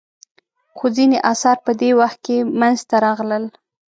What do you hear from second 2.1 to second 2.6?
کې